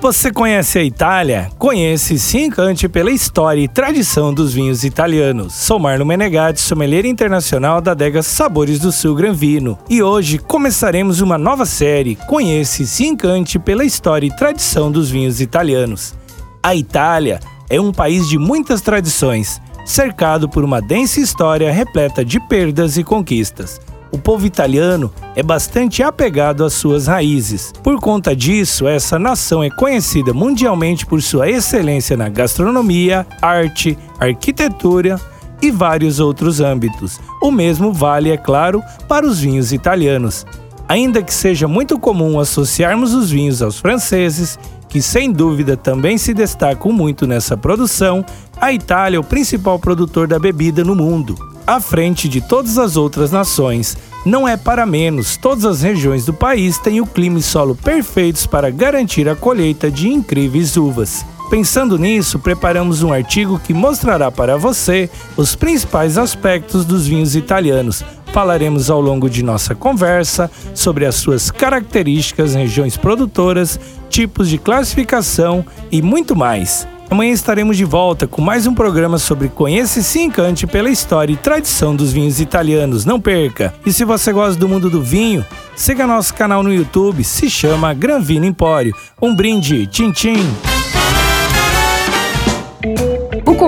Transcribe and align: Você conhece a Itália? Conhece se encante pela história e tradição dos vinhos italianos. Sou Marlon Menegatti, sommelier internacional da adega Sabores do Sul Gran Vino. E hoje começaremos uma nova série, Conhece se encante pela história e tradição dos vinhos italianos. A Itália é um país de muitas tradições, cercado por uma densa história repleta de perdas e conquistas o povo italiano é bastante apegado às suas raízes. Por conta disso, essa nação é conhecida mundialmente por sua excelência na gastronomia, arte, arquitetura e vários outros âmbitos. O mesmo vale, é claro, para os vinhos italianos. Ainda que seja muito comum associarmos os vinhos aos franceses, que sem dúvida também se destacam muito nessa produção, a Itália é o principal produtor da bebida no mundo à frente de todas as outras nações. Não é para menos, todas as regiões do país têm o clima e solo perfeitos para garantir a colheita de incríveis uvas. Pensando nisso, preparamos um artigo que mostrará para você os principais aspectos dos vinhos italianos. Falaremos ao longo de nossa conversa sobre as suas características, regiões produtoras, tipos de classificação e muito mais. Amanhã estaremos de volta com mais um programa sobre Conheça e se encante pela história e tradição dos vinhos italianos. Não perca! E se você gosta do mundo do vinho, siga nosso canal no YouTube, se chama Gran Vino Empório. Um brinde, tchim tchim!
Você 0.00 0.32
conhece 0.32 0.78
a 0.78 0.82
Itália? 0.82 1.50
Conhece 1.58 2.18
se 2.18 2.38
encante 2.38 2.88
pela 2.88 3.10
história 3.10 3.60
e 3.60 3.68
tradição 3.68 4.32
dos 4.32 4.54
vinhos 4.54 4.82
italianos. 4.82 5.52
Sou 5.52 5.78
Marlon 5.78 6.06
Menegatti, 6.06 6.58
sommelier 6.58 7.04
internacional 7.04 7.82
da 7.82 7.90
adega 7.90 8.22
Sabores 8.22 8.78
do 8.78 8.90
Sul 8.90 9.14
Gran 9.14 9.34
Vino. 9.34 9.76
E 9.90 10.02
hoje 10.02 10.38
começaremos 10.38 11.20
uma 11.20 11.36
nova 11.36 11.66
série, 11.66 12.16
Conhece 12.16 12.86
se 12.86 13.04
encante 13.04 13.58
pela 13.58 13.84
história 13.84 14.26
e 14.26 14.34
tradição 14.34 14.90
dos 14.90 15.10
vinhos 15.10 15.38
italianos. 15.38 16.14
A 16.62 16.74
Itália 16.74 17.38
é 17.68 17.78
um 17.78 17.92
país 17.92 18.26
de 18.26 18.38
muitas 18.38 18.80
tradições, 18.80 19.60
cercado 19.84 20.48
por 20.48 20.64
uma 20.64 20.80
densa 20.80 21.20
história 21.20 21.70
repleta 21.70 22.24
de 22.24 22.40
perdas 22.48 22.96
e 22.96 23.04
conquistas 23.04 23.78
o 24.12 24.18
povo 24.18 24.46
italiano 24.46 25.12
é 25.36 25.42
bastante 25.42 26.02
apegado 26.02 26.64
às 26.64 26.72
suas 26.72 27.06
raízes. 27.06 27.72
Por 27.82 28.00
conta 28.00 28.34
disso, 28.34 28.88
essa 28.88 29.18
nação 29.18 29.62
é 29.62 29.70
conhecida 29.70 30.32
mundialmente 30.32 31.06
por 31.06 31.22
sua 31.22 31.48
excelência 31.48 32.16
na 32.16 32.28
gastronomia, 32.28 33.26
arte, 33.40 33.96
arquitetura 34.18 35.20
e 35.62 35.70
vários 35.70 36.18
outros 36.18 36.60
âmbitos. 36.60 37.20
O 37.40 37.50
mesmo 37.50 37.92
vale, 37.92 38.30
é 38.30 38.36
claro, 38.36 38.82
para 39.06 39.26
os 39.26 39.40
vinhos 39.40 39.72
italianos. 39.72 40.44
Ainda 40.88 41.22
que 41.22 41.32
seja 41.32 41.68
muito 41.68 41.98
comum 41.98 42.40
associarmos 42.40 43.14
os 43.14 43.30
vinhos 43.30 43.62
aos 43.62 43.78
franceses, 43.78 44.58
que 44.88 45.00
sem 45.00 45.30
dúvida 45.30 45.76
também 45.76 46.18
se 46.18 46.34
destacam 46.34 46.90
muito 46.90 47.28
nessa 47.28 47.56
produção, 47.56 48.24
a 48.60 48.72
Itália 48.72 49.16
é 49.16 49.20
o 49.20 49.24
principal 49.24 49.78
produtor 49.78 50.26
da 50.26 50.38
bebida 50.38 50.82
no 50.82 50.96
mundo 50.96 51.49
à 51.66 51.80
frente 51.80 52.28
de 52.28 52.40
todas 52.40 52.78
as 52.78 52.96
outras 52.96 53.30
nações. 53.30 53.96
Não 54.24 54.46
é 54.46 54.56
para 54.56 54.84
menos, 54.84 55.36
todas 55.36 55.64
as 55.64 55.82
regiões 55.82 56.24
do 56.24 56.32
país 56.34 56.78
têm 56.78 57.00
o 57.00 57.06
clima 57.06 57.38
e 57.38 57.42
solo 57.42 57.74
perfeitos 57.74 58.46
para 58.46 58.70
garantir 58.70 59.28
a 59.28 59.34
colheita 59.34 59.90
de 59.90 60.08
incríveis 60.08 60.76
uvas. 60.76 61.24
Pensando 61.50 61.98
nisso, 61.98 62.38
preparamos 62.38 63.02
um 63.02 63.12
artigo 63.12 63.58
que 63.58 63.74
mostrará 63.74 64.30
para 64.30 64.56
você 64.56 65.10
os 65.36 65.56
principais 65.56 66.16
aspectos 66.16 66.84
dos 66.84 67.08
vinhos 67.08 67.34
italianos. 67.34 68.04
Falaremos 68.32 68.88
ao 68.88 69.00
longo 69.00 69.28
de 69.28 69.42
nossa 69.42 69.74
conversa 69.74 70.48
sobre 70.72 71.06
as 71.06 71.16
suas 71.16 71.50
características, 71.50 72.54
regiões 72.54 72.96
produtoras, 72.96 73.80
tipos 74.08 74.48
de 74.48 74.58
classificação 74.58 75.64
e 75.90 76.00
muito 76.00 76.36
mais. 76.36 76.86
Amanhã 77.10 77.32
estaremos 77.32 77.76
de 77.76 77.84
volta 77.84 78.28
com 78.28 78.40
mais 78.40 78.68
um 78.68 78.72
programa 78.72 79.18
sobre 79.18 79.48
Conheça 79.48 79.98
e 79.98 80.02
se 80.02 80.20
encante 80.20 80.64
pela 80.64 80.88
história 80.88 81.32
e 81.32 81.36
tradição 81.36 81.96
dos 81.96 82.12
vinhos 82.12 82.38
italianos. 82.38 83.04
Não 83.04 83.20
perca! 83.20 83.74
E 83.84 83.92
se 83.92 84.04
você 84.04 84.32
gosta 84.32 84.58
do 84.58 84.68
mundo 84.68 84.88
do 84.88 85.02
vinho, 85.02 85.44
siga 85.74 86.06
nosso 86.06 86.32
canal 86.32 86.62
no 86.62 86.72
YouTube, 86.72 87.24
se 87.24 87.50
chama 87.50 87.92
Gran 87.92 88.20
Vino 88.20 88.46
Empório. 88.46 88.94
Um 89.20 89.34
brinde, 89.34 89.88
tchim 89.88 90.12
tchim! 90.12 90.69